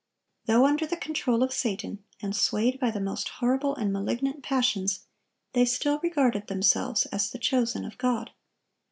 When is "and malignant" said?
3.75-4.41